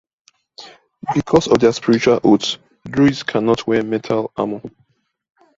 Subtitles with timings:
[1.13, 2.57] Because of their spiritual oaths,
[2.89, 4.63] druids cannot wear metal armor.